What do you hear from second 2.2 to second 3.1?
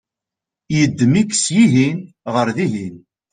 ɣer dihin